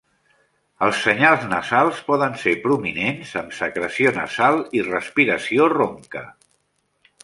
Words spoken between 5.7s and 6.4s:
ronca.